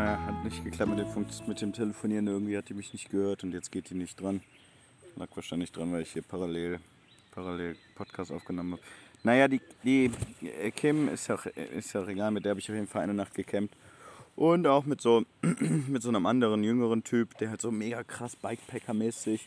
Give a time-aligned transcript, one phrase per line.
[0.00, 2.26] Naja, hat nicht geklappt mit dem, Funkt- mit dem Telefonieren.
[2.26, 4.40] Irgendwie hat die mich nicht gehört und jetzt geht die nicht dran.
[5.16, 6.80] Lag wahrscheinlich dran, weil ich hier parallel,
[7.32, 8.82] parallel Podcast aufgenommen habe.
[9.24, 10.10] Naja, die, die
[10.40, 13.12] äh, Kim ist ja, ist ja egal, mit der habe ich auf jeden Fall eine
[13.12, 13.76] Nacht gecampt.
[14.36, 18.38] Und auch mit so, mit so einem anderen, jüngeren Typ, der halt so mega krass
[18.38, 19.42] Bikepacker-mäßig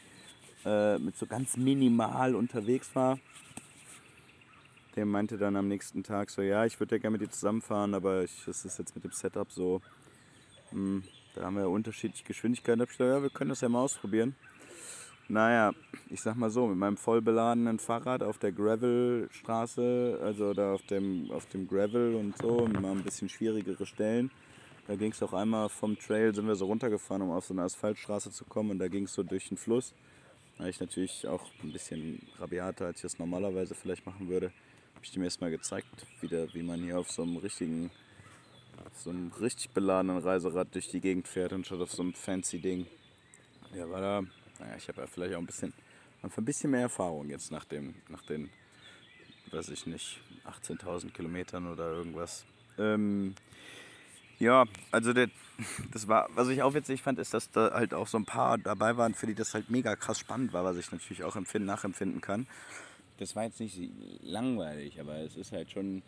[0.65, 3.17] äh, mit so ganz minimal unterwegs war.
[4.95, 7.95] Der meinte dann am nächsten Tag so, ja, ich würde ja gerne mit dir zusammenfahren,
[7.95, 9.81] aber ich, das ist jetzt mit dem Setup so,
[11.35, 12.79] da haben wir ja unterschiedliche Geschwindigkeiten.
[12.79, 14.35] Da hab ich gesagt, ja, wir können das ja mal ausprobieren.
[15.29, 15.71] Naja,
[16.09, 20.81] ich sag mal so, mit meinem voll beladenen Fahrrad auf der Gravelstraße, also da auf
[20.83, 24.31] dem, auf dem Gravel und so, mal ein bisschen schwierigere Stellen.
[24.85, 27.63] Da ging es auch einmal vom Trail, sind wir so runtergefahren, um auf so eine
[27.63, 29.93] Asphaltstraße zu kommen und da ging es so durch den Fluss.
[30.57, 34.47] Da ich natürlich auch ein bisschen rabiater, als ich das normalerweise vielleicht machen würde,
[34.93, 35.87] habe ich dem erstmal gezeigt,
[36.19, 37.91] wie, wie man hier auf so einem richtigen,
[39.03, 42.59] so einem richtig beladenen Reiserad durch die Gegend fährt und statt auf so einem fancy
[42.59, 42.87] Ding.
[43.75, 44.21] Ja, war da,
[44.59, 45.73] naja, ich habe ja vielleicht auch ein bisschen,
[46.21, 48.49] einfach ein bisschen mehr Erfahrung jetzt nach dem, nach den,
[49.51, 52.45] weiß ich nicht, 18.000 Kilometern oder irgendwas.
[52.77, 53.35] Ähm,
[54.39, 55.29] ja, also der,
[55.91, 58.57] das war, was ich auch witzig fand, ist, dass da halt auch so ein paar
[58.57, 61.67] dabei waren, für die das halt mega krass spannend war, was ich natürlich auch empfinden,
[61.67, 62.47] nachempfinden kann.
[63.17, 63.79] Das war jetzt nicht
[64.21, 66.03] langweilig, aber es ist halt schon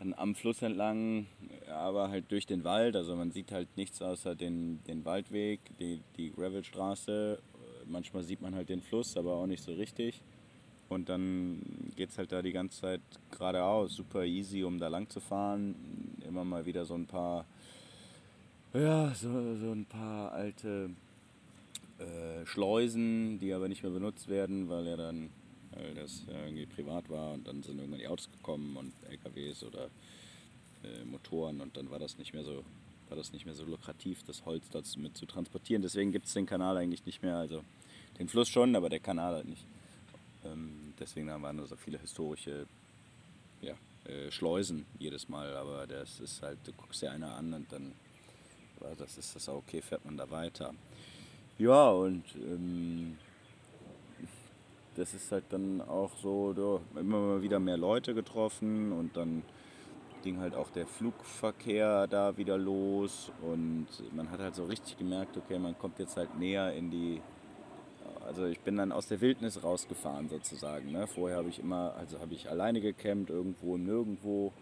[0.00, 1.26] dann am Fluss entlang,
[1.68, 2.96] aber halt durch den Wald.
[2.96, 7.38] Also man sieht halt nichts außer den, den Waldweg, die, die Gravelstraße.
[7.86, 10.22] Manchmal sieht man halt den Fluss, aber auch nicht so richtig.
[10.88, 11.60] Und dann
[11.96, 13.94] geht es halt da die ganze Zeit geradeaus.
[13.94, 15.74] Super easy, um da lang zu fahren.
[16.26, 17.44] Immer mal wieder so ein paar,
[18.72, 20.90] ja, so, so ein paar alte
[21.98, 25.28] äh, Schleusen, die aber nicht mehr benutzt werden, weil ja dann
[25.72, 29.64] weil das ja irgendwie privat war und dann sind irgendwann die Autos gekommen und LKWs
[29.64, 29.90] oder
[30.84, 32.64] äh, Motoren und dann war das nicht mehr so
[33.10, 35.82] war das nicht mehr so lukrativ, das Holz dazu mit zu transportieren.
[35.82, 37.36] Deswegen gibt es den Kanal eigentlich nicht mehr.
[37.36, 37.62] Also
[38.18, 39.64] den Fluss schon, aber der Kanal halt nicht.
[40.44, 42.66] Ähm, deswegen waren da so viele historische
[43.62, 43.74] ja,
[44.04, 45.56] äh, Schleusen jedes Mal.
[45.56, 47.92] Aber das ist halt, du guckst dir einer an und dann
[48.78, 50.72] war das ist das auch okay, fährt man da weiter.
[51.58, 53.18] Ja, und ähm,
[54.96, 59.42] das ist halt dann auch so, ja, immer wieder mehr Leute getroffen und dann
[60.22, 65.36] ging halt auch der Flugverkehr da wieder los und man hat halt so richtig gemerkt,
[65.36, 67.20] okay, man kommt jetzt halt näher in die,
[68.26, 70.92] also ich bin dann aus der Wildnis rausgefahren sozusagen.
[70.92, 71.06] Ne?
[71.06, 74.52] Vorher habe ich immer, also habe ich alleine gecampt, irgendwo im Nirgendwo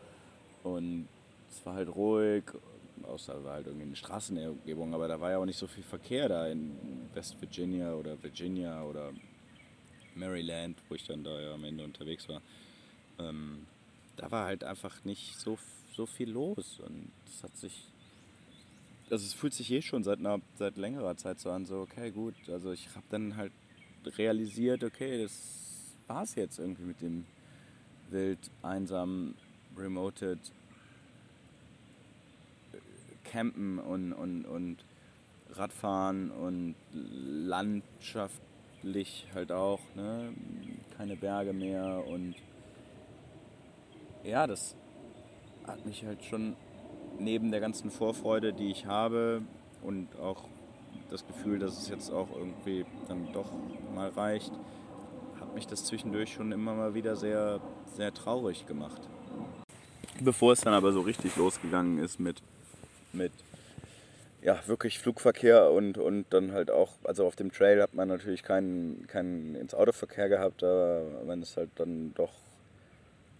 [0.63, 1.09] und
[1.51, 2.45] es war halt ruhig,
[3.03, 5.59] außer war halt irgendwie eine Straße in der Umgebung, aber da war ja auch nicht
[5.59, 6.77] so viel Verkehr da in
[7.15, 9.13] West Virginia oder Virginia oder
[10.19, 12.43] Maryland, wo ich dann da ja am Ende unterwegs war,
[13.19, 13.67] ähm,
[14.17, 15.59] da war halt einfach nicht so,
[15.95, 16.81] so viel los.
[16.81, 17.85] Und es hat sich.
[19.11, 22.11] Also es fühlt sich eh schon seit, einer, seit längerer Zeit so an, so, okay,
[22.11, 22.35] gut.
[22.49, 23.53] Also ich habe dann halt
[24.19, 25.33] realisiert, okay, das
[26.07, 27.25] war's jetzt irgendwie mit dem
[28.11, 29.35] wild, einsam,
[29.77, 30.39] remoted
[33.25, 34.77] Campen und, und, und
[35.53, 36.75] Radfahren und
[38.83, 40.33] landschaftlich halt auch, ne?
[40.97, 42.35] keine Berge mehr und
[44.25, 44.75] ja, das
[45.67, 46.57] hat mich halt schon
[47.19, 49.43] neben der ganzen Vorfreude, die ich habe
[49.83, 50.45] und auch
[51.11, 53.51] das Gefühl, dass es jetzt auch irgendwie dann doch
[53.95, 54.53] mal reicht,
[55.41, 57.61] hat mich das zwischendurch schon immer mal wieder sehr,
[57.97, 59.01] sehr traurig gemacht.
[60.21, 62.43] Bevor es dann aber so richtig losgegangen ist mit,
[63.13, 63.33] mit
[64.43, 68.43] ja, wirklich Flugverkehr und, und dann halt auch, also auf dem Trail hat man natürlich
[68.43, 72.33] keinen, keinen ins Autoverkehr gehabt, aber man ist halt dann doch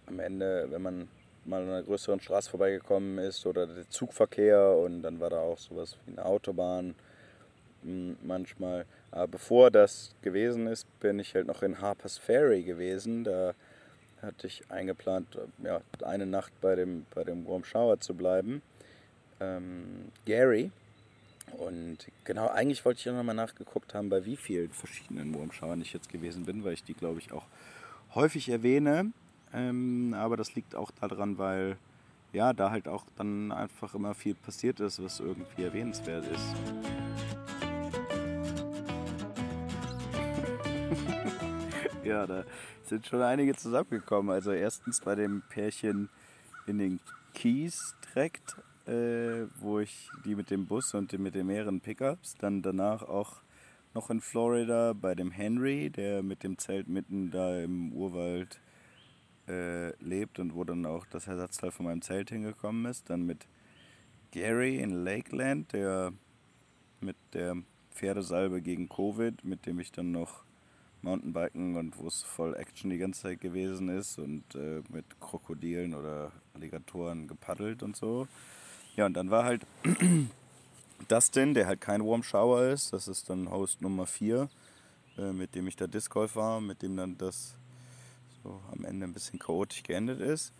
[0.07, 1.07] am Ende, wenn man
[1.45, 5.57] mal an einer größeren Straße vorbeigekommen ist oder der Zugverkehr und dann war da auch
[5.57, 6.95] sowas wie eine Autobahn
[7.83, 8.85] m, manchmal.
[9.11, 13.23] Aber bevor das gewesen ist, bin ich halt noch in Harper's Ferry gewesen.
[13.23, 13.53] Da
[14.21, 18.61] hatte ich eingeplant, ja, eine Nacht bei dem, bei dem Warm Shower zu bleiben.
[19.39, 20.71] Ähm, Gary.
[21.57, 25.81] Und genau, eigentlich wollte ich auch nochmal nachgeguckt haben, bei wie vielen verschiedenen Warm Showern
[25.81, 27.45] ich jetzt gewesen bin, weil ich die, glaube ich, auch
[28.15, 29.11] häufig erwähne.
[29.53, 31.77] Ähm, aber das liegt auch daran, weil
[32.31, 36.55] ja, da halt auch dann einfach immer viel passiert ist, was irgendwie erwähnenswert ist.
[42.03, 42.43] ja, da
[42.83, 44.31] sind schon einige zusammengekommen.
[44.31, 46.09] Also erstens bei dem Pärchen
[46.67, 46.99] in den
[47.33, 48.55] Keys direkt,
[48.89, 53.41] äh, wo ich die mit dem Bus und mit den mehreren Pickups, dann danach auch
[53.93, 58.59] noch in Florida bei dem Henry, der mit dem Zelt mitten da im Urwald
[59.47, 63.09] äh, lebt und wo dann auch das Ersatzteil von meinem Zelt hingekommen ist.
[63.09, 63.47] Dann mit
[64.31, 66.13] Gary in Lakeland, der
[66.99, 67.57] mit der
[67.91, 70.43] Pferdesalbe gegen Covid, mit dem ich dann noch
[71.01, 75.93] Mountainbiken und wo es voll Action die ganze Zeit gewesen ist und äh, mit Krokodilen
[75.93, 78.27] oder Alligatoren gepaddelt und so.
[78.99, 79.65] Ja, und dann war halt
[81.07, 84.49] Dustin, der halt kein Warm Shower ist, das ist dann Host Nummer 4,
[85.17, 87.55] äh, mit dem ich da Disc Golf war, mit dem dann das
[88.43, 90.51] so am Ende ein bisschen chaotisch geendet ist.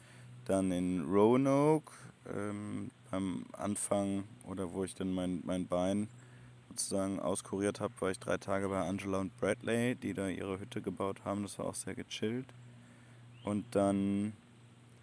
[0.46, 1.92] Dann in Roanoke
[2.34, 6.08] ähm, am Anfang oder wo ich dann mein, mein Bein
[6.70, 10.82] sozusagen auskuriert habe, war ich drei Tage bei Angela und Bradley, die da ihre Hütte
[10.82, 11.44] gebaut haben.
[11.44, 12.48] Das war auch sehr gechillt.
[13.44, 14.32] Und dann,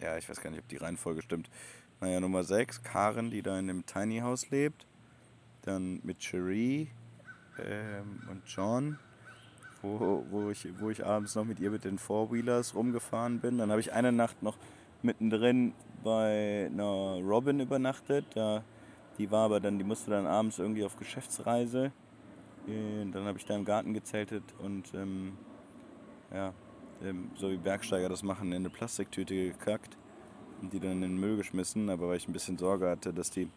[0.01, 1.51] ja, ich weiß gar nicht, ob die Reihenfolge stimmt.
[1.99, 4.85] Naja, Nummer 6, Karen, die da in dem Tiny House lebt.
[5.63, 6.89] Dann mit Cherie
[7.57, 8.99] ähm, und John,
[9.81, 13.57] wo, wo, ich, wo ich abends noch mit ihr mit den Four-Wheelers rumgefahren bin.
[13.57, 14.57] Dann habe ich eine Nacht noch
[15.01, 15.73] mittendrin
[16.03, 18.25] bei einer Robin übernachtet.
[18.35, 18.63] Da
[19.17, 21.91] die war aber dann, die musste dann abends irgendwie auf Geschäftsreise.
[22.67, 25.35] Und dann habe ich da im Garten gezeltet und ähm,
[26.31, 26.53] ja,
[27.01, 29.97] ähm, so wie Bergsteiger das machen, in eine Plastiktüte gekackt
[30.61, 31.89] die dann in den Müll geschmissen.
[31.89, 33.49] Aber weil ich ein bisschen Sorge hatte, dass die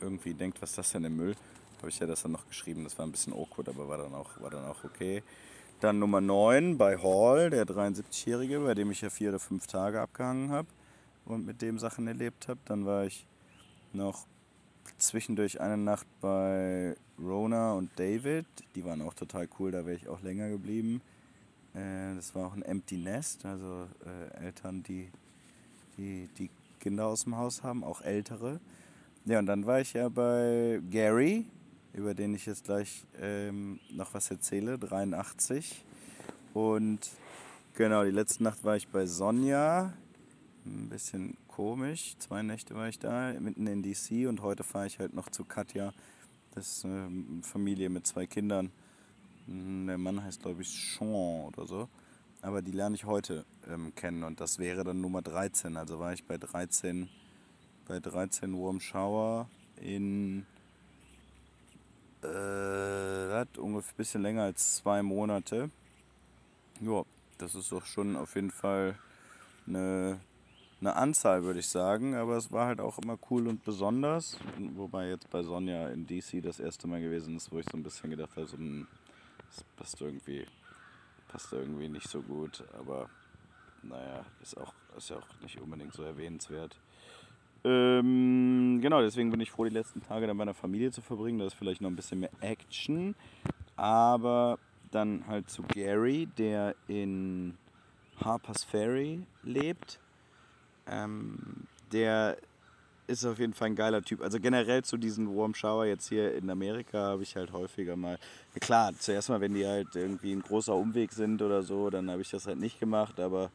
[0.00, 1.34] irgendwie denkt, was ist das denn im Müll,
[1.78, 2.84] habe ich ja das dann noch geschrieben.
[2.84, 5.22] Das war ein bisschen awkward, aber war dann auch, war dann auch okay.
[5.80, 10.00] Dann Nummer 9 bei Hall, der 73-Jährige, bei dem ich ja vier oder fünf Tage
[10.00, 10.68] abgehangen habe
[11.24, 12.60] und mit dem Sachen erlebt habe.
[12.66, 13.26] Dann war ich
[13.92, 14.26] noch
[14.98, 18.46] zwischendurch eine Nacht bei Rona und David.
[18.74, 21.00] Die waren auch total cool, da wäre ich auch länger geblieben.
[21.74, 25.10] Äh, das war auch ein Empty Nest, also äh, Eltern, die,
[25.96, 26.50] die, die
[26.80, 28.60] Kinder aus dem Haus haben, auch ältere.
[29.24, 31.46] Ja, und dann war ich ja bei Gary,
[31.92, 35.84] über den ich jetzt gleich ähm, noch was erzähle, 83.
[36.54, 37.10] Und
[37.74, 39.92] genau, die letzte Nacht war ich bei Sonja,
[40.66, 42.16] ein bisschen komisch.
[42.18, 45.44] Zwei Nächte war ich da, mitten in DC und heute fahre ich halt noch zu
[45.44, 45.92] Katja.
[46.54, 48.70] Das ist eine Familie mit zwei Kindern.
[49.46, 51.88] Der Mann heißt, glaube ich, Sean oder so.
[52.42, 55.76] Aber die lerne ich heute ähm, kennen und das wäre dann Nummer 13.
[55.76, 57.08] Also war ich bei 13,
[57.86, 59.48] bei 13 Warm Shower
[59.80, 60.44] in
[62.22, 65.70] äh, hat ungefähr ein bisschen länger als zwei Monate.
[66.80, 67.04] Ja,
[67.38, 68.98] das ist doch schon auf jeden Fall
[69.66, 70.20] eine
[70.82, 72.14] eine Anzahl, würde ich sagen.
[72.14, 74.36] Aber es war halt auch immer cool und besonders.
[74.74, 77.82] Wobei jetzt bei Sonja in DC das erste Mal gewesen ist, wo ich so ein
[77.82, 78.86] bisschen gedacht habe, so, hm,
[79.48, 80.44] das passt irgendwie,
[81.32, 82.62] passt irgendwie nicht so gut.
[82.78, 83.08] Aber
[83.82, 86.76] naja, ist, auch, ist ja auch nicht unbedingt so erwähnenswert.
[87.64, 91.38] Ähm, genau, deswegen bin ich froh, die letzten Tage dann bei meiner Familie zu verbringen.
[91.38, 93.14] Da ist vielleicht noch ein bisschen mehr Action.
[93.76, 94.58] Aber
[94.90, 97.56] dann halt zu Gary, der in
[98.20, 99.98] Harper's Ferry lebt
[100.86, 102.36] ähm, der
[103.12, 104.20] ist auf jeden Fall ein geiler Typ.
[104.22, 108.18] Also generell zu diesen Warm Shower jetzt hier in Amerika habe ich halt häufiger mal.
[108.60, 112.22] Klar, zuerst mal, wenn die halt irgendwie ein großer Umweg sind oder so, dann habe
[112.22, 113.50] ich das halt nicht gemacht, aber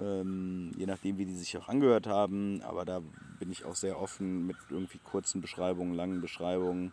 [0.00, 2.62] ähm, je nachdem, wie die sich auch angehört haben.
[2.62, 3.00] Aber da
[3.38, 6.92] bin ich auch sehr offen mit irgendwie kurzen Beschreibungen, langen Beschreibungen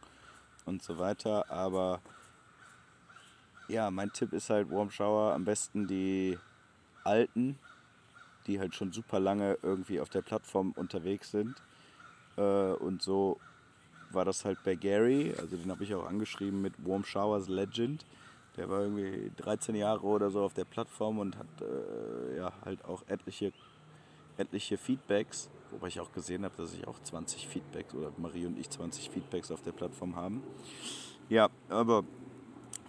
[0.65, 1.49] und so weiter.
[1.49, 2.01] Aber
[3.67, 6.37] ja, mein Tipp ist halt Warm Shower am besten die
[7.03, 7.57] alten
[8.47, 11.55] die halt schon super lange irgendwie auf der Plattform unterwegs sind.
[12.37, 13.39] Äh, und so
[14.11, 18.05] war das halt bei Gary, also den habe ich auch angeschrieben mit Warm Showers Legend.
[18.55, 22.83] Der war irgendwie 13 Jahre oder so auf der Plattform und hat äh, ja halt
[22.85, 23.51] auch etliche,
[24.37, 28.57] etliche Feedbacks, wobei ich auch gesehen habe, dass ich auch 20 Feedbacks oder Marie und
[28.57, 30.41] ich 20 Feedbacks auf der Plattform haben.
[31.29, 32.03] Ja, aber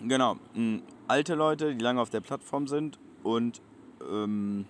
[0.00, 3.60] genau, mh, alte Leute, die lange auf der Plattform sind und
[4.10, 4.64] ähm,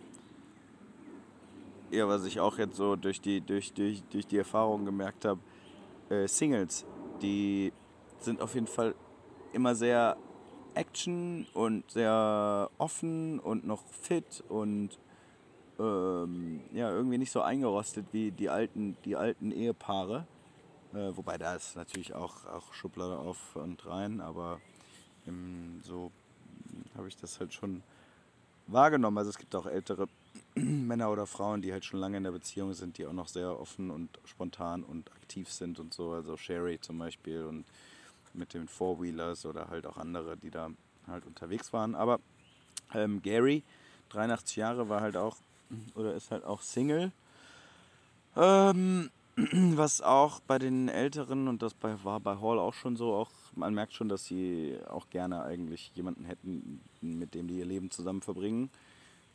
[1.91, 5.41] ja, was ich auch jetzt so durch die, durch, durch, durch die Erfahrung gemerkt habe,
[6.11, 6.85] äh, Singles,
[7.23, 7.73] die
[8.19, 8.95] sind auf jeden Fall
[9.53, 10.17] immer sehr
[10.75, 14.99] Action und sehr offen und noch fit und
[15.79, 20.27] ähm, ja, irgendwie nicht so eingerostet wie die alten, die alten Ehepaare.
[20.93, 24.61] Äh, wobei da ist natürlich auch, auch Schublade auf und rein, aber
[25.27, 26.11] ähm, so
[26.97, 27.83] habe ich das halt schon
[28.67, 29.19] wahrgenommen.
[29.19, 30.09] Also es gibt auch ältere
[30.55, 33.59] Männer oder Frauen, die halt schon lange in der Beziehung sind, die auch noch sehr
[33.59, 36.13] offen und spontan und aktiv sind und so.
[36.13, 37.65] Also Sherry zum Beispiel und
[38.35, 40.71] mit den Four-Wheelers oder halt auch andere, die da
[41.07, 41.95] halt unterwegs waren.
[41.95, 42.21] Aber
[42.95, 43.63] ähm, Gary,
[44.11, 45.37] 83 Jahre, war halt auch
[45.95, 47.13] oder ist halt auch Single.
[48.37, 53.15] Ähm, was auch bei den Älteren und das bei, war bei Hall auch schon so,
[53.15, 57.67] auch man merkt schon, dass sie auch gerne eigentlich jemanden hätten, mit dem die ihr
[57.67, 58.71] Leben zusammen verbringen.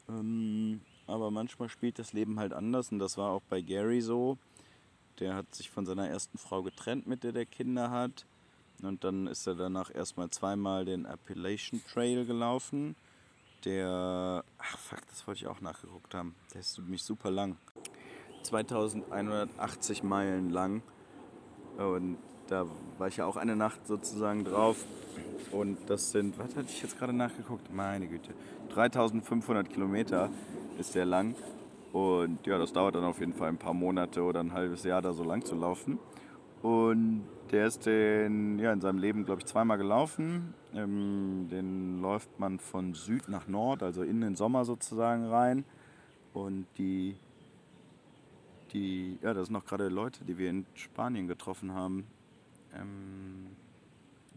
[0.09, 4.37] Ähm, aber manchmal spielt das Leben halt anders und das war auch bei Gary so.
[5.19, 8.25] der hat sich von seiner ersten Frau getrennt, mit der der Kinder hat.
[8.81, 12.95] Und dann ist er danach erstmal zweimal den Appalachian Trail gelaufen.
[13.63, 16.35] Der, ach fuck, das wollte ich auch nachgeguckt haben.
[16.53, 17.57] Der ist nämlich super lang.
[18.43, 20.81] 2180 Meilen lang.
[21.77, 22.65] Und da
[22.97, 24.85] war ich ja auch eine Nacht sozusagen drauf.
[25.51, 27.73] Und das sind, was hatte ich jetzt gerade nachgeguckt?
[27.73, 28.31] Meine Güte.
[28.73, 30.29] 3500 Kilometer
[30.79, 31.35] ist der lang.
[31.91, 35.01] Und ja, das dauert dann auf jeden Fall ein paar Monate oder ein halbes Jahr
[35.01, 35.99] da so lang zu laufen.
[36.63, 40.55] Und der ist den ja, in seinem Leben, glaube ich, zweimal gelaufen.
[40.73, 45.65] Ähm, den läuft man von Süd nach Nord, also in den Sommer sozusagen rein.
[46.33, 47.15] Und die,
[48.71, 52.07] die ja, das sind noch gerade Leute, die wir in Spanien getroffen haben.
[52.75, 53.55] Ähm,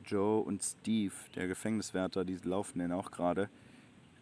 [0.05, 3.49] Joe und Steve, der Gefängniswärter, die laufen den auch gerade.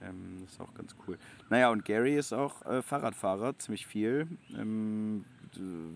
[0.03, 1.19] Ähm, das ist auch ganz cool.
[1.51, 4.27] Naja, und Gary ist auch äh, Fahrradfahrer, ziemlich viel.
[4.57, 5.25] Ähm,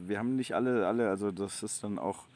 [0.06, 2.26] wir haben nicht alle, alle, also das ist dann auch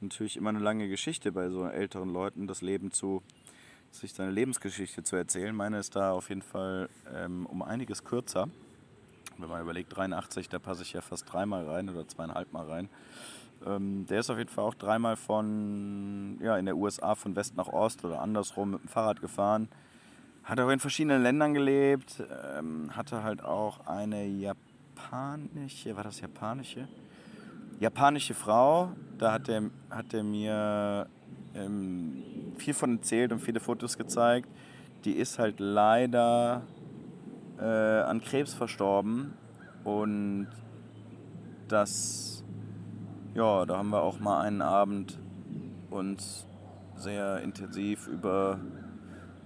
[0.00, 3.22] natürlich immer eine lange Geschichte bei so älteren Leuten, das Leben zu,
[3.90, 5.54] sich seine Lebensgeschichte zu erzählen.
[5.54, 8.48] Meine ist da auf jeden Fall ähm, um einiges kürzer.
[9.36, 12.88] Wenn man überlegt, 83, da passe ich ja fast dreimal rein oder zweieinhalb Mal rein.
[13.66, 17.56] Ähm, der ist auf jeden Fall auch dreimal von, ja, in der USA von West
[17.56, 19.68] nach Ost oder andersrum mit dem Fahrrad gefahren.
[20.44, 22.22] Hat auch in verschiedenen Ländern gelebt,
[22.58, 26.88] ähm, hatte halt auch eine japanische, war das japanische?
[27.78, 31.06] Japanische Frau, da hat er, hat er mir
[31.54, 32.22] ähm,
[32.56, 34.48] viel von erzählt und viele Fotos gezeigt.
[35.04, 36.62] Die ist halt leider
[37.58, 39.34] äh, an Krebs verstorben
[39.84, 40.48] und
[41.68, 42.39] das,
[43.34, 45.18] ja, da haben wir auch mal einen Abend
[45.90, 46.46] uns
[46.96, 48.58] sehr intensiv über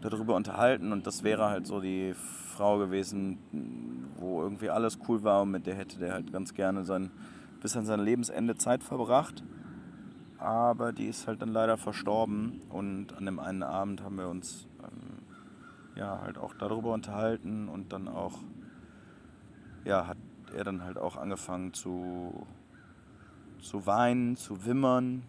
[0.01, 0.93] darüber unterhalten.
[0.93, 3.39] Und das wäre halt so die Frau gewesen,
[4.17, 5.43] wo irgendwie alles cool war.
[5.43, 7.11] Und mit der hätte der halt ganz gerne sein,
[7.61, 9.43] bis an sein Lebensende Zeit verbracht.
[10.39, 12.63] Aber die ist halt dann leider verstorben.
[12.71, 15.23] Und an dem einen Abend haben wir uns ähm,
[15.97, 17.69] ja halt auch darüber unterhalten.
[17.69, 18.39] Und dann auch
[19.85, 20.19] ja hat
[20.55, 22.47] er dann halt auch angefangen zu
[23.65, 25.23] zu weinen, zu wimmern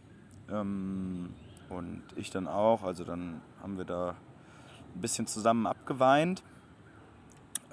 [0.52, 1.34] ähm,
[1.70, 2.84] und ich dann auch.
[2.84, 4.16] Also dann haben wir da
[4.94, 6.44] ein bisschen zusammen abgeweint.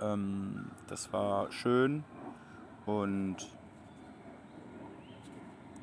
[0.00, 2.04] Ähm, das war schön
[2.86, 3.36] und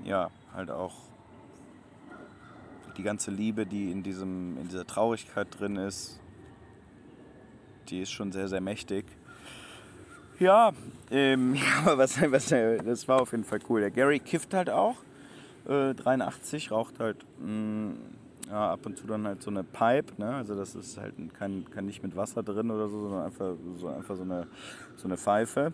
[0.03, 0.95] ja, halt auch
[2.97, 6.19] die ganze Liebe, die in, diesem, in dieser Traurigkeit drin ist,
[7.89, 9.05] die ist schon sehr, sehr mächtig.
[10.39, 10.71] Ja,
[11.11, 11.53] ähm,
[11.85, 13.81] ja was, was, das war auf jeden Fall cool.
[13.81, 14.95] Der Gary kifft halt auch,
[15.67, 17.97] äh, 83, raucht halt mh, mm,
[18.49, 20.35] ja, ab und zu dann halt so eine Pipe, ne?
[20.35, 23.89] also das ist halt kein, kein nicht mit Wasser drin oder so, sondern einfach so,
[23.89, 24.47] einfach so, eine,
[24.95, 25.73] so eine Pfeife.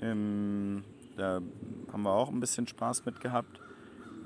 [0.00, 0.84] Ähm,
[1.16, 1.40] da
[1.92, 3.60] haben wir auch ein bisschen Spaß mit gehabt.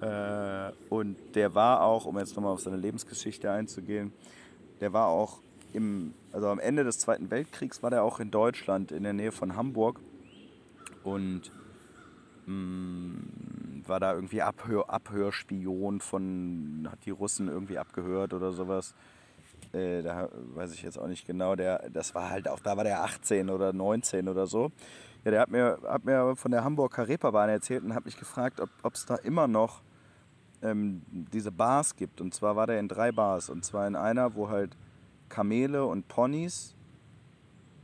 [0.00, 4.12] Äh, und der war auch, um jetzt nochmal auf seine Lebensgeschichte einzugehen,
[4.80, 5.40] der war auch
[5.72, 9.32] im, also am Ende des Zweiten Weltkriegs war der auch in Deutschland, in der Nähe
[9.32, 10.00] von Hamburg.
[11.02, 11.50] Und
[12.46, 18.94] mh, mm, war da irgendwie Abhör, Abhörspion von, hat die Russen irgendwie abgehört oder sowas.
[19.72, 21.56] Äh, da weiß ich jetzt auch nicht genau.
[21.56, 24.70] Der, das war halt auch, da war der 18 oder 19 oder so.
[25.24, 28.60] Ja, der hat mir, hat mir von der Hamburger Reeperbahn erzählt und hat mich gefragt,
[28.60, 29.82] ob es da immer noch
[30.62, 32.20] ähm, diese Bars gibt.
[32.20, 33.50] Und zwar war der in drei Bars.
[33.50, 34.76] Und zwar in einer, wo halt
[35.32, 36.74] Kamele und Ponys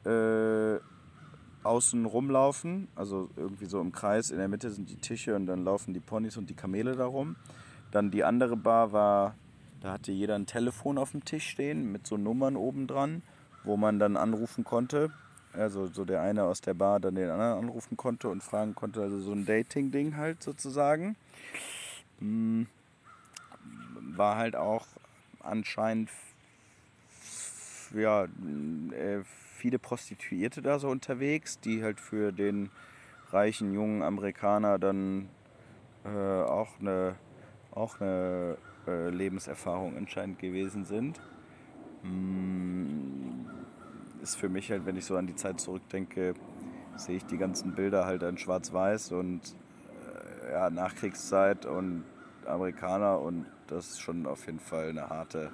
[0.04, 0.76] äh,
[1.62, 4.30] außen rumlaufen, also irgendwie so im Kreis.
[4.30, 7.36] In der Mitte sind die Tische und dann laufen die Ponys und die Kamele darum.
[7.90, 9.34] Dann die andere Bar war,
[9.80, 13.22] da hatte jeder ein Telefon auf dem Tisch stehen mit so Nummern oben dran,
[13.64, 15.10] wo man dann anrufen konnte.
[15.54, 19.00] Also so der eine aus der Bar dann den anderen anrufen konnte und fragen konnte,
[19.00, 21.16] also so ein Dating-Ding halt sozusagen.
[22.18, 22.66] Hm,
[24.14, 24.86] war halt auch
[25.40, 26.10] anscheinend
[27.95, 29.23] ja, äh,
[29.57, 32.71] viele Prostituierte da so unterwegs, die halt für den
[33.30, 35.28] reichen jungen Amerikaner dann
[36.04, 37.16] äh, auch eine,
[37.73, 41.21] auch eine äh, Lebenserfahrung entscheidend gewesen sind.
[42.02, 43.47] Mm,
[44.23, 46.35] ist für mich halt, wenn ich so an die Zeit zurückdenke,
[46.97, 49.40] sehe ich die ganzen Bilder halt in Schwarz-Weiß und
[50.47, 52.04] äh, ja, Nachkriegszeit und
[52.47, 55.50] Amerikaner und das ist schon auf jeden Fall eine harte,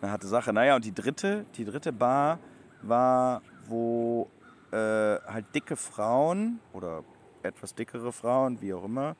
[0.00, 0.52] eine harte Sache.
[0.52, 2.38] Naja, und die dritte, die dritte Bar
[2.82, 4.30] war, wo
[4.72, 7.04] äh, halt dicke Frauen oder
[7.42, 9.16] etwas dickere Frauen, wie auch immer,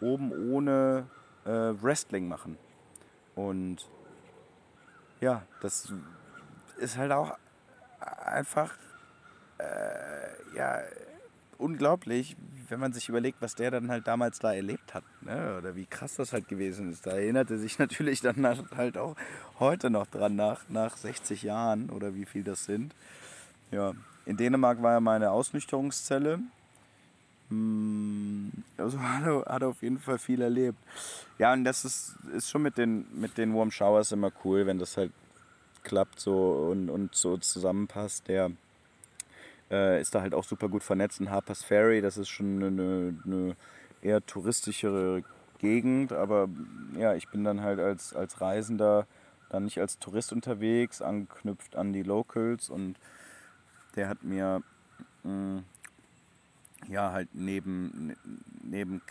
[0.00, 1.06] oben ohne
[1.44, 2.58] äh, Wrestling machen.
[3.34, 3.88] Und
[5.20, 5.92] ja, das
[6.78, 7.36] ist halt auch
[8.24, 8.74] einfach
[9.58, 10.80] äh, ja,
[11.58, 12.36] unglaublich,
[12.70, 15.56] wenn man sich überlegt, was der dann halt damals da erlebt hat, ne?
[15.58, 18.46] oder wie krass das halt gewesen ist, da erinnert er sich natürlich dann
[18.76, 19.16] halt auch
[19.58, 22.94] heute noch dran, nach, nach 60 Jahren oder wie viel das sind.
[23.70, 23.92] Ja,
[24.26, 26.40] in Dänemark war ja meine Ausnüchterungszelle.
[27.48, 30.78] Hm, also hat er, hat er auf jeden Fall viel erlebt.
[31.38, 34.78] Ja, und das ist, ist schon mit den, mit den Warm Showers immer cool, wenn
[34.78, 35.12] das halt
[35.82, 38.28] klappt so und, und so zusammenpasst.
[38.28, 38.50] Der
[39.70, 42.00] äh, ist da halt auch super gut vernetzt in Harper's Ferry.
[42.00, 43.56] Das ist schon eine, eine
[44.02, 45.22] eher touristischere
[45.58, 46.48] Gegend, aber
[46.96, 49.06] ja, ich bin dann halt als, als Reisender
[49.50, 52.96] dann nicht als Tourist unterwegs, anknüpft an die Locals und
[53.96, 54.62] der hat mir
[55.24, 55.64] mh, mm,
[56.88, 58.16] ja halt neben,
[58.62, 59.02] neben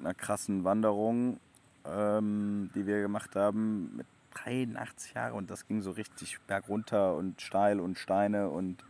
[0.00, 1.38] einer krassen Wanderung,
[1.84, 7.40] ähm, die wir gemacht haben, mit 83 Jahren und das ging so richtig bergunter und
[7.40, 8.82] steil und Steine und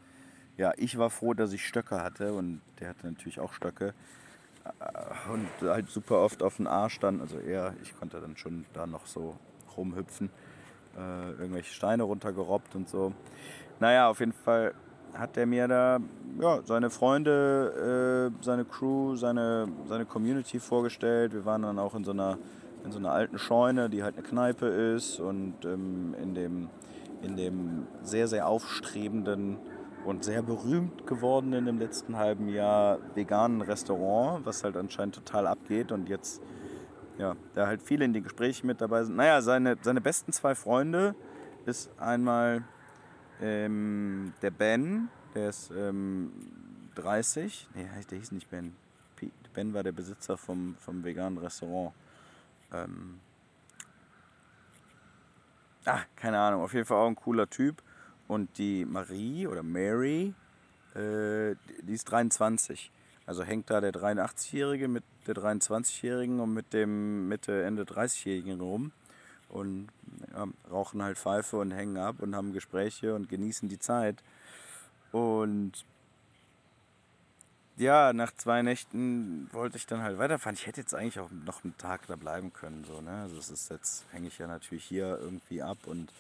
[0.57, 3.95] ja, ich war froh, dass ich Stöcke hatte und der hatte natürlich auch Stöcke
[4.65, 8.65] äh, und halt super oft auf den Arsch dann, also er, ich konnte dann schon
[8.73, 9.37] da noch so
[9.77, 10.31] rumhüpfen,
[10.97, 13.13] äh, irgendwelche Steine runtergerobbt und so.
[13.81, 14.75] Naja, auf jeden Fall
[15.15, 15.99] hat er mir da
[16.41, 21.35] ja, seine Freunde, äh, seine Crew, seine, seine Community vorgestellt.
[21.35, 22.39] Wir waren dann auch in so einer,
[22.85, 26.69] in so einer alten Scheune, die halt eine Kneipe ist und ähm, in, dem,
[27.23, 29.59] in dem sehr, sehr aufstrebenden
[30.05, 35.93] und sehr berühmt gewordenen im letzten halben Jahr veganen Restaurant, was halt anscheinend total abgeht
[35.93, 36.43] und jetzt
[37.19, 39.17] ja, da halt viele in die Gespräche mit dabei sind.
[39.17, 41.15] Naja, seine, seine besten zwei Freunde
[41.67, 42.65] ist einmal
[43.41, 46.33] ähm, der Ben, der ist ähm,
[46.95, 47.69] 30.
[47.75, 48.75] Nee, der hieß nicht Ben.
[49.55, 51.93] Ben war der Besitzer vom, vom veganen Restaurant.
[52.73, 53.21] Ähm,
[55.85, 56.63] ah, keine Ahnung.
[56.63, 57.83] Auf jeden Fall auch ein cooler Typ.
[58.33, 60.33] Und die Marie oder Mary,
[60.95, 62.91] äh, die ist 23.
[63.27, 68.93] Also hängt da der 83-Jährige mit der 23-Jährigen und mit dem Mitte, Ende 30-Jährigen rum
[69.51, 69.89] und
[70.33, 74.17] ja, rauchen halt Pfeife und hängen ab und haben Gespräche und genießen die Zeit.
[75.13, 75.85] Und
[77.77, 80.57] ja, nach zwei Nächten wollte ich dann halt weiterfahren.
[80.57, 82.85] Ich hätte jetzt eigentlich auch noch einen Tag da bleiben können.
[82.85, 83.11] So, ne?
[83.11, 86.11] Also es ist jetzt, hänge ich ja natürlich hier irgendwie ab und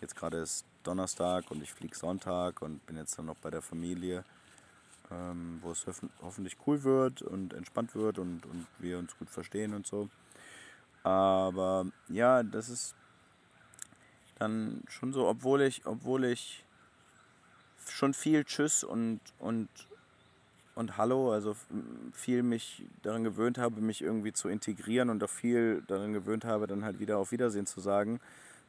[0.00, 3.62] jetzt gerade ist Donnerstag und ich fliege Sonntag und bin jetzt dann noch bei der
[3.62, 4.24] Familie,
[5.10, 5.86] ähm, wo es
[6.20, 10.08] hoffentlich cool wird und entspannt wird und, und wir uns gut verstehen und so.
[11.02, 12.94] Aber ja, das ist
[14.38, 16.64] dann schon so, obwohl ich, obwohl ich
[17.88, 19.68] schon viel Tschüss und, und,
[20.74, 21.56] und Hallo, also
[22.12, 26.66] viel mich daran gewöhnt habe, mich irgendwie zu integrieren und auch viel daran gewöhnt habe,
[26.66, 28.20] dann halt wieder auf Wiedersehen zu sagen,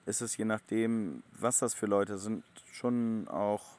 [0.05, 3.77] ist es je nachdem, was das für Leute sind, schon auch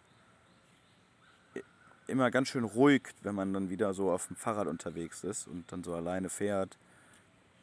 [2.07, 5.71] immer ganz schön ruhig, wenn man dann wieder so auf dem Fahrrad unterwegs ist und
[5.73, 6.77] dann so alleine fährt.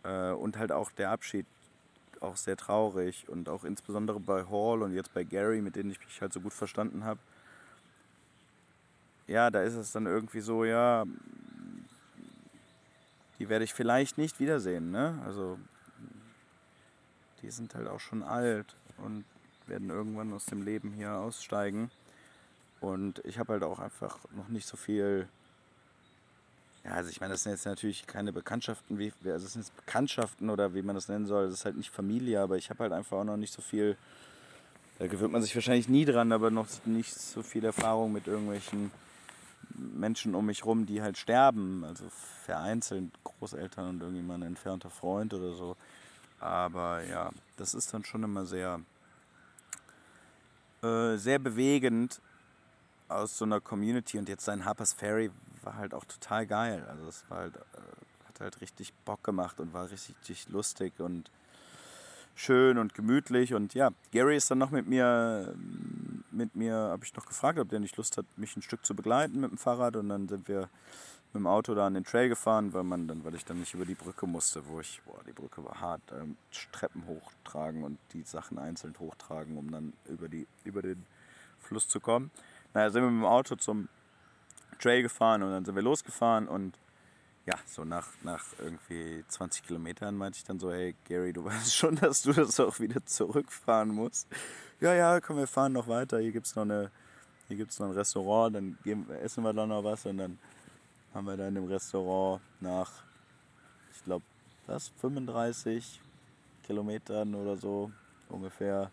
[0.04, 1.46] Äh, und halt auch der Abschied
[2.20, 6.00] auch sehr traurig und auch insbesondere bei Hall und jetzt bei Gary, mit denen ich
[6.00, 7.20] mich halt so gut verstanden habe.
[9.28, 11.06] Ja, da ist es dann irgendwie so, ja,
[13.40, 15.20] die werde ich vielleicht nicht wiedersehen, ne?
[15.26, 15.58] Also
[17.42, 19.26] die sind halt auch schon alt und
[19.68, 21.92] werden irgendwann aus dem Leben hier aussteigen.
[22.80, 25.28] Und ich habe halt auch einfach noch nicht so viel
[26.84, 30.50] ja, also ich meine, das sind jetzt natürlich keine Bekanntschaften, wie, also es sind Bekanntschaften
[30.50, 31.46] oder wie man das nennen soll.
[31.46, 33.98] Das ist halt nicht Familie, aber ich habe halt einfach auch noch nicht so viel,
[34.98, 38.92] da gewöhnt man sich wahrscheinlich nie dran, aber noch nicht so viel Erfahrung mit irgendwelchen
[39.78, 41.84] Menschen um mich rum, die halt sterben.
[41.84, 42.06] Also
[42.46, 45.78] vereinzelt Großeltern und irgendjemand ein entfernter Freund oder so.
[46.42, 48.82] Aber ja, das ist dann schon immer sehr,
[50.82, 52.20] äh, sehr bewegend
[53.08, 55.30] aus so einer Community und jetzt sein Harper's Ferry
[55.62, 56.84] war halt auch total geil.
[56.90, 61.00] Also es war halt, äh, hat halt richtig Bock gemacht und war richtig, richtig lustig
[61.00, 61.30] und
[62.34, 63.54] schön und gemütlich.
[63.54, 65.54] Und ja, Gary ist dann noch mit mir,
[66.32, 68.96] mit mir, habe ich noch gefragt, ob der nicht Lust hat, mich ein Stück zu
[68.96, 69.96] begleiten mit dem Fahrrad.
[69.96, 70.70] Und dann sind wir
[71.34, 73.74] mit dem Auto da an den Trail gefahren, weil man dann, weil ich dann nicht
[73.74, 76.36] über die Brücke musste, wo ich, boah, die Brücke war hart, ähm,
[76.72, 81.06] Treppen hochtragen und die Sachen einzeln hochtragen, um dann über die, über den
[81.60, 82.32] Fluss zu kommen.
[82.74, 83.88] Naja, sind wir mit dem Auto zum
[84.80, 86.78] Trail gefahren und dann sind wir losgefahren und
[87.46, 91.76] ja, so nach, nach irgendwie 20 Kilometern meinte ich dann so, hey Gary, du weißt
[91.76, 94.28] schon, dass du das auch wieder zurückfahren musst.
[94.80, 96.20] Ja, ja, komm, wir fahren noch weiter.
[96.20, 96.90] Hier gibt es noch, noch
[97.50, 100.40] ein Restaurant, dann gehen, essen wir da noch was und dann
[101.14, 102.92] haben wir dann im Restaurant nach,
[103.94, 104.26] ich glaube,
[104.68, 106.02] was, 35
[106.64, 107.92] Kilometern oder so
[108.30, 108.92] ungefähr,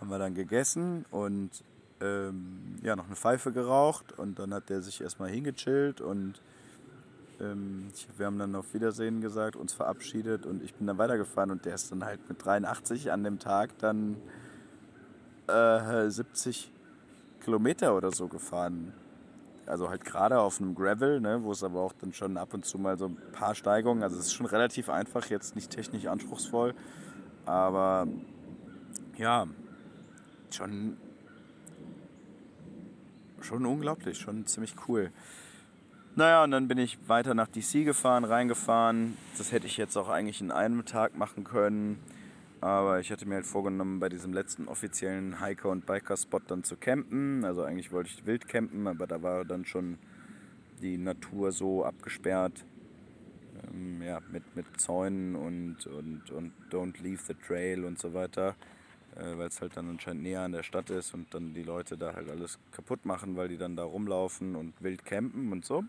[0.00, 1.50] haben wir dann gegessen und
[2.00, 6.40] ähm, ja, noch eine Pfeife geraucht und dann hat der sich erstmal hingechillt und
[7.38, 11.66] Ähm, wir haben dann auf Wiedersehen gesagt, uns verabschiedet und ich bin dann weitergefahren und
[11.66, 14.16] der ist dann halt mit 83 an dem Tag dann
[15.46, 16.72] äh, 70
[17.44, 18.94] Kilometer oder so gefahren.
[19.66, 22.64] Also halt gerade auf einem Gravel, ne, wo es aber auch dann schon ab und
[22.64, 26.06] zu mal so ein paar Steigungen, also es ist schon relativ einfach, jetzt nicht technisch
[26.06, 26.74] anspruchsvoll,
[27.46, 28.06] aber
[29.16, 29.46] ja,
[30.50, 30.96] schon,
[33.40, 35.10] schon unglaublich, schon ziemlich cool.
[36.14, 39.18] Naja, und dann bin ich weiter nach DC gefahren, reingefahren.
[39.36, 41.98] Das hätte ich jetzt auch eigentlich in einem Tag machen können.
[42.60, 46.76] Aber ich hatte mir halt vorgenommen, bei diesem letzten offiziellen Hiker- und Biker-Spot dann zu
[46.76, 47.44] campen.
[47.44, 49.98] Also eigentlich wollte ich wild campen, aber da war dann schon
[50.80, 52.64] die Natur so abgesperrt.
[53.72, 58.56] Ähm, ja, mit, mit Zäunen und, und, und Don't Leave the Trail und so weiter.
[59.16, 61.96] Äh, weil es halt dann anscheinend näher an der Stadt ist und dann die Leute
[61.96, 65.84] da halt alles kaputt machen, weil die dann da rumlaufen und wild campen und so.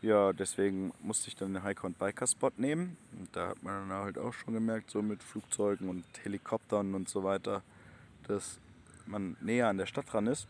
[0.00, 2.96] Ja, deswegen musste ich dann den Hiker- und Biker-Spot nehmen.
[3.18, 7.08] Und da hat man dann halt auch schon gemerkt, so mit Flugzeugen und Helikoptern und
[7.08, 7.62] so weiter,
[8.28, 8.60] dass
[9.06, 10.46] man näher an der Stadt dran ist.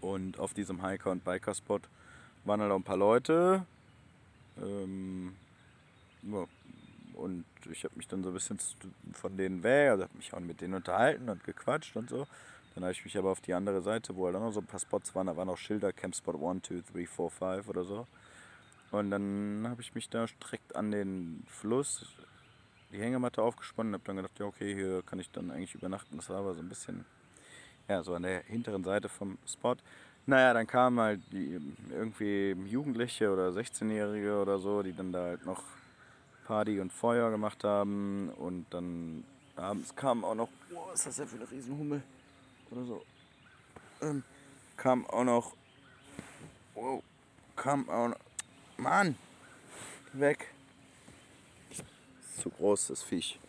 [0.00, 1.80] Und auf diesem Hiker- und Biker-Spot
[2.44, 3.66] waren halt auch ein paar Leute.
[4.56, 5.36] Ähm,
[6.22, 6.46] ja,
[7.14, 8.58] und ich habe mich dann so ein bisschen
[9.12, 12.26] von denen weg, also habe mich auch mit denen unterhalten und gequatscht und so.
[12.74, 14.66] Dann habe ich mich aber auf die andere Seite, wo halt auch noch so ein
[14.66, 17.84] paar Spots waren, da waren auch Schilder, Camp Spot 1, 2, 3, 4, 5 oder
[17.84, 18.06] so.
[18.90, 22.06] Und dann habe ich mich da direkt an den Fluss
[22.92, 26.16] die Hängematte aufgesponnen und habe dann gedacht, ja okay, hier kann ich dann eigentlich übernachten.
[26.16, 27.04] Das war aber so ein bisschen,
[27.86, 29.76] ja, so an der hinteren Seite vom Spot.
[30.26, 35.46] Naja, dann kamen halt die, irgendwie Jugendliche oder 16-Jährige oder so, die dann da halt
[35.46, 35.62] noch
[36.46, 38.30] Party und Feuer gemacht haben.
[38.36, 39.24] Und dann
[39.56, 42.02] abends kam auch noch, boah, ist das denn für eine Riesenhummel?
[42.70, 43.04] Oder so.
[44.02, 44.22] Ähm,
[44.76, 45.52] kam auch noch,
[46.74, 47.02] wow,
[47.56, 48.18] kam auch noch,
[48.78, 49.16] Mann!
[50.12, 50.46] Weg.
[52.40, 53.40] Zu groß, das Viech.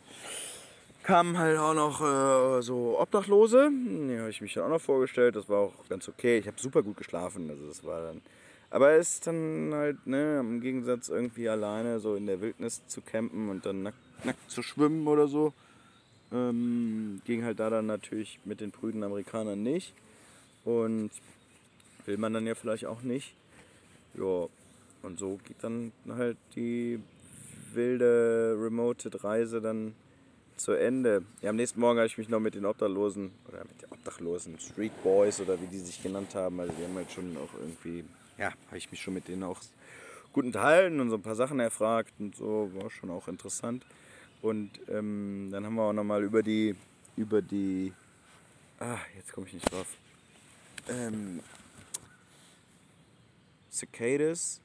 [1.03, 3.69] Kamen halt auch noch äh, so Obdachlose.
[3.71, 5.35] Die habe ich mich dann auch noch vorgestellt.
[5.35, 6.39] Das war auch ganz okay.
[6.39, 7.47] Ich habe super gut geschlafen.
[7.47, 8.21] Also das war dann.
[8.71, 13.01] Aber es ist dann halt, ne, im Gegensatz irgendwie alleine so in der Wildnis zu
[13.01, 15.53] campen und dann nackt, nackt zu schwimmen oder so.
[16.31, 19.93] Ähm, ging halt da dann natürlich mit den prüden Amerikanern nicht.
[20.65, 21.11] Und
[22.05, 23.35] will man dann ja vielleicht auch nicht.
[24.15, 24.47] Ja,
[25.03, 26.99] und so geht dann halt die
[27.73, 29.93] wilde Remoted Reise dann
[30.57, 31.23] zu Ende.
[31.41, 34.59] Ja, am nächsten Morgen habe ich mich noch mit den Obdachlosen oder mit den Obdachlosen
[34.59, 38.03] Street Boys oder wie die sich genannt haben, also die haben halt schon auch irgendwie,
[38.37, 39.61] ja, habe ich mich schon mit denen auch
[40.33, 43.85] gut unterhalten und so ein paar Sachen erfragt und so, war schon auch interessant.
[44.41, 46.75] Und ähm, dann haben wir auch nochmal über die,
[47.17, 47.93] über die,
[48.79, 49.87] ah, jetzt komme ich nicht drauf,
[50.87, 51.41] ähm,
[53.71, 54.61] Cicadas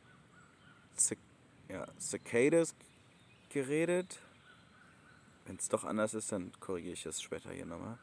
[1.68, 2.74] Ja, Cicadas
[3.48, 4.18] geredet.
[5.46, 7.98] Wenn es doch anders ist, dann korrigiere ich das später hier nochmal.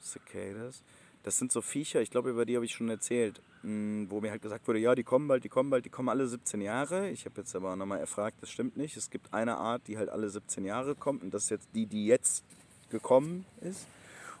[0.00, 0.82] Cicadas.
[1.22, 4.30] Das sind so Viecher, ich glaube, über die habe ich schon erzählt, hm, wo mir
[4.30, 7.10] halt gesagt wurde, ja, die kommen bald, die kommen bald, die kommen alle 17 Jahre.
[7.10, 8.96] Ich habe jetzt aber nochmal erfragt, das stimmt nicht.
[8.96, 11.86] Es gibt eine Art, die halt alle 17 Jahre kommt und das ist jetzt die,
[11.86, 12.44] die jetzt
[12.90, 13.86] gekommen ist.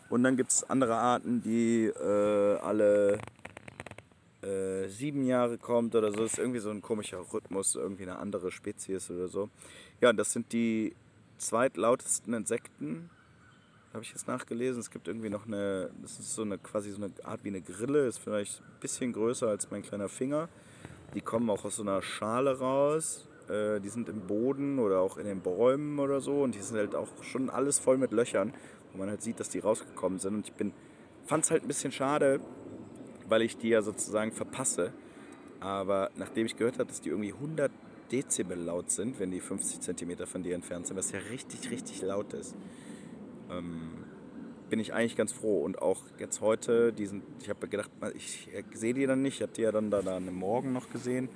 [0.08, 3.18] Und dann gibt es andere Arten, die äh, alle
[4.48, 6.22] äh, sieben Jahre kommt oder so.
[6.22, 9.50] Das ist irgendwie so ein komischer Rhythmus, irgendwie eine andere Spezies oder so.
[10.00, 10.94] Ja, das sind die
[11.38, 13.10] zweitlautesten Insekten,
[13.92, 14.80] habe ich jetzt nachgelesen.
[14.80, 17.60] Es gibt irgendwie noch eine, das ist so eine quasi so eine Art wie eine
[17.60, 20.48] Grille, ist vielleicht ein bisschen größer als mein kleiner Finger.
[21.14, 23.28] Die kommen auch aus so einer Schale raus.
[23.48, 26.76] Äh, die sind im Boden oder auch in den Bäumen oder so und die sind
[26.76, 28.52] halt auch schon alles voll mit Löchern,
[28.92, 30.34] wo man halt sieht, dass die rausgekommen sind.
[30.34, 30.72] Und ich bin,
[31.24, 32.40] fand es halt ein bisschen schade,
[33.28, 34.92] weil ich die ja sozusagen verpasse.
[35.60, 37.70] Aber nachdem ich gehört habe, dass die irgendwie 100
[38.12, 42.02] Dezibel laut sind, wenn die 50 Zentimeter von dir entfernt sind, was ja richtig, richtig
[42.02, 42.56] laut ist,
[43.50, 44.04] ähm,
[44.70, 45.62] bin ich eigentlich ganz froh.
[45.62, 49.52] Und auch jetzt heute, diesen, ich habe gedacht, ich sehe die dann nicht, ich habe
[49.52, 51.28] die ja dann da, da am Morgen noch gesehen.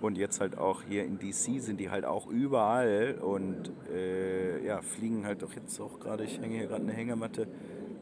[0.00, 4.80] Und jetzt halt auch hier in DC sind die halt auch überall und äh, ja,
[4.80, 7.46] fliegen halt auch jetzt auch gerade, ich hänge hier gerade eine Hängematte,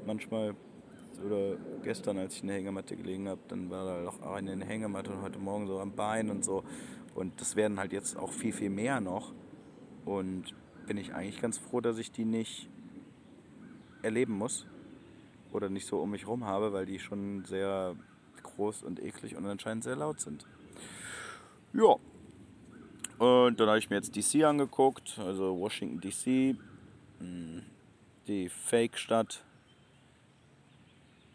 [0.07, 0.55] manchmal
[1.25, 4.61] oder gestern, als ich in der Hängematte gelegen habe, dann war da noch eine in
[4.61, 6.65] der Hängematte und heute Morgen so am Bein und so.
[7.15, 9.33] Und das werden halt jetzt auch viel, viel mehr noch.
[10.05, 10.55] Und
[10.87, 12.69] bin ich eigentlich ganz froh, dass ich die nicht
[14.03, 14.67] erleben muss
[15.53, 17.97] oder nicht so um mich rum habe, weil die schon sehr
[18.43, 20.47] groß und eklig und anscheinend sehr laut sind.
[21.73, 21.97] Ja.
[23.19, 26.57] Und dann habe ich mir jetzt DC angeguckt, also Washington DC,
[27.19, 27.63] hm,
[28.29, 29.45] die Fake-Stadt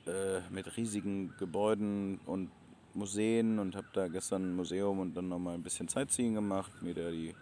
[0.07, 2.51] äh, mit riesigen Gebäuden und
[2.93, 6.93] Museen und habe da gestern ein Museum und dann nochmal ein bisschen Sightseeing gemacht, mir
[6.93, 7.33] da die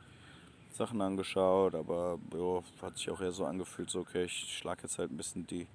[0.72, 4.98] Sachen angeschaut, aber jo, hat sich auch eher so angefühlt, so okay, ich schlage jetzt
[4.98, 5.68] halt ein bisschen die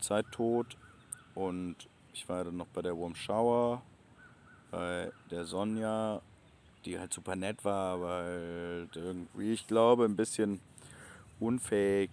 [0.00, 0.76] Zeit tot.
[1.34, 1.76] Und
[2.12, 3.82] ich war dann noch bei der Warm Shower,
[4.70, 6.20] bei der Sonja,
[6.84, 10.60] die halt super nett war, halt irgendwie, ich glaube, ein bisschen
[11.40, 12.10] unfähig,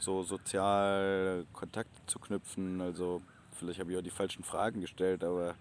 [0.00, 2.80] so sozial Kontakt zu knüpfen.
[2.80, 5.54] Also vielleicht habe ich auch die falschen Fragen gestellt, aber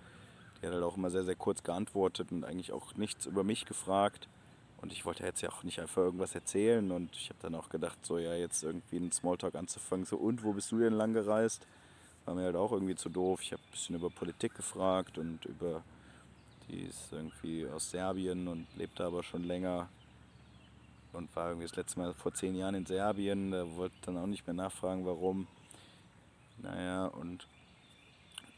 [0.62, 3.65] die hat halt auch immer sehr, sehr kurz geantwortet und eigentlich auch nichts über mich
[3.65, 4.28] gefragt.
[4.82, 7.67] Und ich wollte jetzt ja auch nicht einfach irgendwas erzählen und ich habe dann auch
[7.69, 11.13] gedacht, so ja, jetzt irgendwie einen Smalltalk anzufangen, so und wo bist du denn lang
[11.13, 11.67] gereist?
[12.23, 13.41] War mir halt auch irgendwie zu doof.
[13.41, 15.84] Ich habe ein bisschen über Politik gefragt und über,
[16.69, 19.89] die ist irgendwie aus Serbien und lebt da aber schon länger
[21.13, 23.52] und war irgendwie das letzte Mal vor zehn Jahren in Serbien.
[23.52, 25.48] Da wollte dann auch nicht mehr nachfragen, warum.
[26.58, 27.48] Naja, und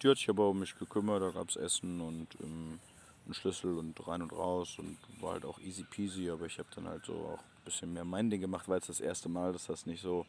[0.02, 2.80] die hat sich aber um mich gekümmert, da gab es Essen und ähm,
[3.26, 6.70] einen Schlüssel und rein und raus und war halt auch easy peasy, aber ich habe
[6.76, 9.54] dann halt so auch ein bisschen mehr mein Ding gemacht, weil es das erste Mal,
[9.54, 10.26] dass das nicht so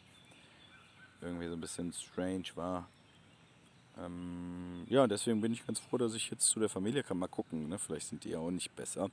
[1.23, 2.89] irgendwie so ein bisschen strange war.
[3.99, 7.19] Ähm, ja, deswegen bin ich ganz froh, dass ich jetzt zu der Familie kann.
[7.19, 7.79] Mal gucken, ne?
[7.79, 9.11] vielleicht sind die ja auch nicht besser.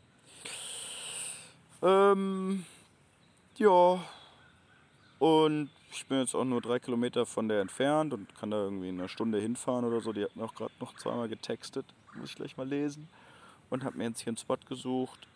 [1.81, 2.65] Ähm,
[3.59, 3.99] ja,
[5.19, 8.89] und ich bin jetzt auch nur drei Kilometer von der entfernt und kann da irgendwie
[8.89, 10.13] in einer Stunde hinfahren oder so.
[10.13, 11.85] Die hat mir auch gerade noch zweimal getextet.
[12.15, 13.09] Muss ich gleich mal lesen.
[13.69, 15.27] Und habe mir jetzt hier einen Spot gesucht.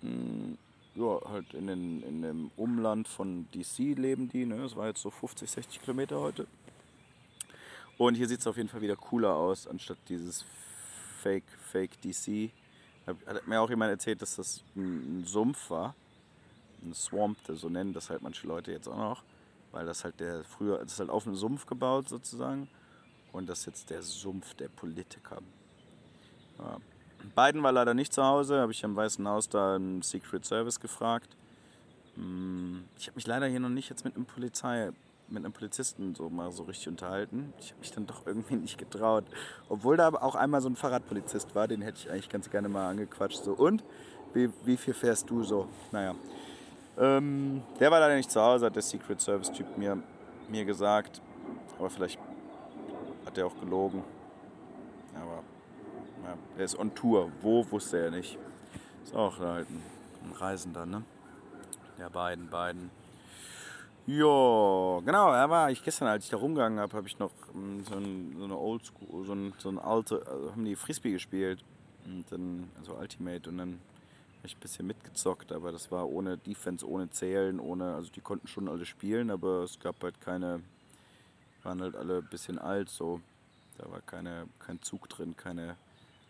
[0.00, 0.56] Hm,
[0.94, 4.46] ja, halt in, den, in dem Umland von DC leben die.
[4.46, 4.58] Ne?
[4.58, 6.46] Das war jetzt so 50, 60 Kilometer heute.
[7.98, 10.44] Und hier sieht es auf jeden Fall wieder cooler aus, anstatt dieses
[11.22, 12.50] Fake, Fake DC.
[13.06, 15.94] Hat mir auch jemand erzählt, dass das ein Sumpf war
[16.82, 19.22] ein Swamp, so nennen das halt manche Leute jetzt auch noch,
[19.72, 22.68] weil das halt der früher, das ist halt auf einem Sumpf gebaut sozusagen
[23.32, 25.38] und das ist jetzt der Sumpf der Politiker.
[26.58, 26.78] Ja.
[27.34, 30.80] Biden war leider nicht zu Hause, habe ich am Weißen Haus da einen Secret Service
[30.80, 31.36] gefragt.
[32.14, 34.90] Hm, ich habe mich leider hier noch nicht jetzt mit einem Polizei,
[35.28, 37.52] mit einem Polizisten so mal so richtig unterhalten.
[37.58, 39.24] Ich habe mich dann doch irgendwie nicht getraut.
[39.68, 42.68] Obwohl da aber auch einmal so ein Fahrradpolizist war, den hätte ich eigentlich ganz gerne
[42.68, 43.42] mal angequatscht.
[43.42, 43.82] So, und?
[44.32, 45.68] Wie, wie viel fährst du so?
[45.92, 46.14] Naja.
[46.98, 50.02] Ähm, der war leider nicht zu Hause, hat der Secret Service-Typ mir,
[50.48, 51.20] mir gesagt.
[51.78, 52.18] Aber vielleicht
[53.26, 54.02] hat er auch gelogen.
[55.14, 55.42] Aber
[56.24, 57.30] ja, er ist on Tour.
[57.42, 58.38] Wo, wusste er nicht.
[59.04, 59.82] Ist auch halt ein,
[60.24, 61.02] ein Reisender, ne?
[61.98, 62.90] Der beiden, beiden.
[64.06, 67.82] Ja, genau, er war ich gestern, als ich da rumgegangen habe, habe ich noch um,
[67.84, 71.64] so, ein, so, eine Oldschool, so, ein, so ein alte, also haben die Frisbee gespielt.
[72.04, 73.80] Und dann, also Ultimate und dann
[74.46, 78.48] ich ein bisschen mitgezockt, aber das war ohne Defense, ohne Zählen, ohne, also die konnten
[78.48, 80.62] schon alle spielen, aber es gab halt keine,
[81.62, 83.20] waren halt alle ein bisschen alt so.
[83.78, 85.76] Da war keine, kein Zug drin, keine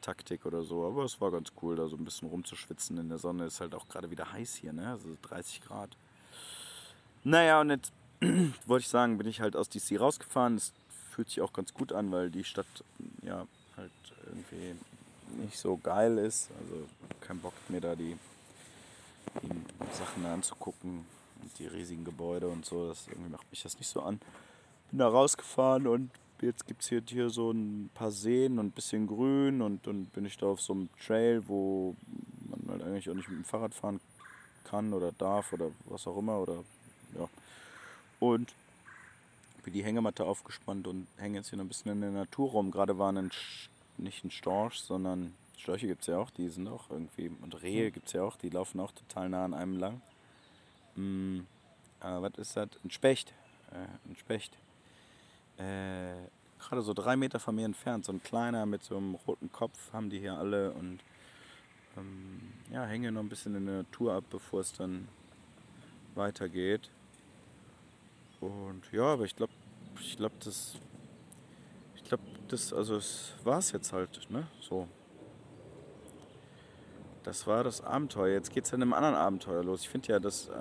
[0.01, 3.19] Taktik oder so, aber es war ganz cool, da so ein bisschen rumzuschwitzen in der
[3.19, 3.47] Sonne.
[3.47, 4.91] Ist halt auch gerade wieder heiß hier, ne?
[4.91, 5.97] Also 30 Grad.
[7.25, 7.93] Naja, und jetzt
[8.67, 10.57] wollte ich sagen, bin ich halt aus DC rausgefahren.
[10.57, 10.73] Es
[11.11, 12.67] fühlt sich auch ganz gut an, weil die Stadt
[13.23, 13.93] ja halt
[14.27, 14.77] irgendwie
[15.39, 16.51] nicht so geil ist.
[16.61, 16.87] Also
[17.21, 18.17] kein Bock mir da die,
[19.43, 21.05] die Sachen anzugucken
[21.43, 22.89] und die riesigen Gebäude und so.
[22.89, 24.21] Das irgendwie macht mich das nicht so an.
[24.91, 26.11] Bin da rausgefahren und
[26.41, 30.07] jetzt gibt es hier, hier so ein paar Seen und ein bisschen Grün und dann
[30.07, 31.97] bin ich da auf so einem Trail, wo
[32.49, 34.01] man halt eigentlich auch nicht mit dem Fahrrad fahren
[34.65, 36.65] kann oder darf oder was auch immer oder
[37.19, 37.29] ja.
[38.21, 38.53] Und
[39.67, 42.71] bin die Hängematte aufgespannt und hänge jetzt hier noch ein bisschen in der Natur rum.
[42.71, 43.31] Gerade war ein
[43.99, 47.91] nicht ein Storch, sondern Störche gibt es ja auch, die sind auch irgendwie, und Rehe
[47.91, 50.01] gibt es ja auch, die laufen auch total nah an einem lang.
[50.95, 51.47] Hm,
[52.01, 52.69] was ist das?
[52.85, 53.33] Ein Specht.
[53.73, 54.57] Äh, ein Specht.
[55.59, 56.15] Äh,
[56.59, 59.93] Gerade so drei Meter von mir entfernt, so ein kleiner mit so einem roten Kopf
[59.93, 61.01] haben die hier alle und
[61.97, 62.41] ähm,
[62.73, 65.07] ja, hänge noch ein bisschen in der Natur ab, bevor es dann
[66.15, 66.91] weitergeht.
[68.41, 69.53] Und ja, aber ich glaube,
[70.01, 70.77] ich glaube, das
[72.53, 74.47] das, also es war es jetzt halt, ne?
[74.61, 74.89] So.
[77.23, 78.35] Das war das Abenteuer.
[78.35, 79.83] Jetzt geht es in einem anderen Abenteuer los.
[79.83, 80.53] Ich finde ja, dass äh,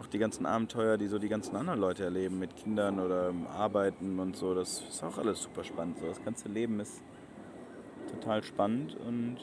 [0.00, 4.18] auch die ganzen Abenteuer, die so die ganzen anderen Leute erleben, mit Kindern oder Arbeiten
[4.18, 5.98] und so, das ist auch alles super spannend.
[5.98, 7.02] So, das ganze Leben ist
[8.10, 9.38] total spannend und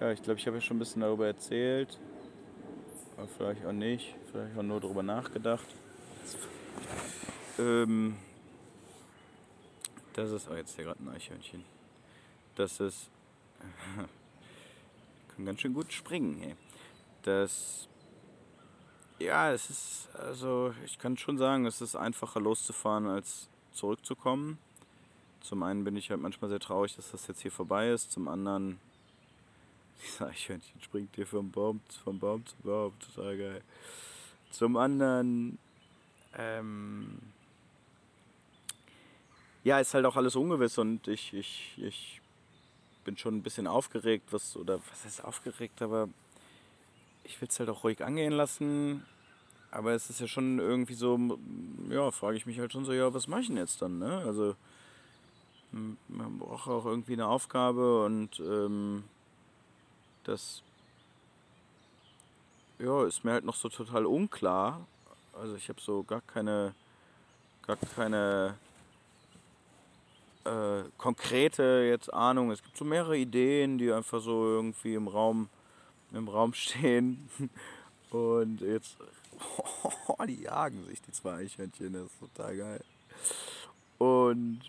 [0.00, 1.98] ja, ich glaube, ich habe ja schon ein bisschen darüber erzählt.
[3.16, 4.14] Aber vielleicht auch nicht.
[4.30, 5.66] Vielleicht auch nur darüber nachgedacht.
[7.58, 8.16] Ähm,
[10.16, 11.62] das ist, oh jetzt hier gerade ein Eichhörnchen.
[12.54, 13.10] Das ist,
[15.36, 16.38] kann ganz schön gut springen.
[16.40, 16.56] Hey.
[17.22, 17.86] Das,
[19.18, 24.58] ja, es ist, also ich kann schon sagen, es ist einfacher loszufahren als zurückzukommen.
[25.40, 28.10] zum einen bin ich halt manchmal sehr traurig, dass das jetzt hier vorbei ist.
[28.10, 28.80] Zum anderen,
[30.02, 33.62] dieses Eichhörnchen springt hier vom Baum, vom Baum zu Baum, total geil.
[34.50, 35.58] Zum anderen,
[36.32, 37.18] ähm,
[39.66, 42.20] ja, ist halt auch alles ungewiss und ich, ich, ich
[43.04, 46.08] bin schon ein bisschen aufgeregt, was, oder was heißt aufgeregt, aber
[47.24, 49.04] ich will es halt auch ruhig angehen lassen.
[49.72, 51.18] Aber es ist ja schon irgendwie so,
[51.90, 54.18] ja, frage ich mich halt schon so, ja, was mache ich denn jetzt dann, ne?
[54.24, 54.54] Also,
[55.72, 59.02] man braucht auch irgendwie eine Aufgabe und ähm,
[60.22, 60.62] das
[62.78, 64.86] ja, ist mir halt noch so total unklar.
[65.32, 66.72] Also ich habe so gar keine,
[67.66, 68.54] gar keine
[70.46, 72.50] äh, konkrete jetzt Ahnung.
[72.50, 75.48] Es gibt so mehrere Ideen, die einfach so irgendwie im Raum,
[76.12, 77.28] im Raum stehen.
[78.10, 78.96] Und jetzt,
[80.08, 82.84] oh, die jagen sich, die zwei Eichhörnchen, das ist total geil.
[83.98, 84.60] Und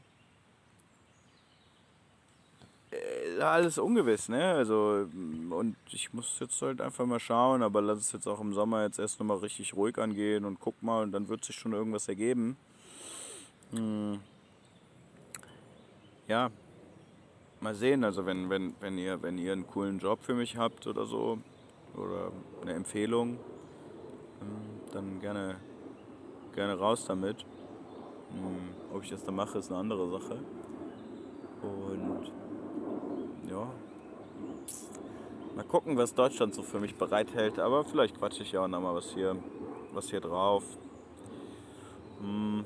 [2.92, 4.54] äh, alles ungewiss, ne?
[4.54, 5.08] Also,
[5.50, 8.84] und ich muss jetzt halt einfach mal schauen, aber lass es jetzt auch im Sommer
[8.84, 12.08] jetzt erst nochmal richtig ruhig angehen und guck mal und dann wird sich schon irgendwas
[12.08, 12.58] ergeben.
[13.72, 14.20] Hm
[16.28, 16.52] ja,
[17.60, 18.04] mal sehen.
[18.04, 21.40] Also wenn, wenn, wenn, ihr, wenn ihr einen coolen Job für mich habt oder so,
[21.96, 23.40] oder eine Empfehlung,
[24.42, 25.56] ähm, dann gerne,
[26.54, 27.46] gerne raus damit.
[28.32, 30.38] Hm, ob ich das dann mache, ist eine andere Sache.
[31.62, 32.32] Und
[33.50, 33.68] ja,
[35.56, 37.60] mal gucken, was Deutschland so für mich bereithält.
[37.60, 39.36] Aber vielleicht quatsche ich ja auch nochmal was hier,
[39.94, 40.64] was hier drauf.
[42.22, 42.66] Hm.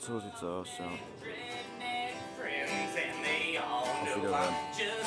[0.00, 0.86] So sieht's aus, ja.
[3.62, 4.99] Auf.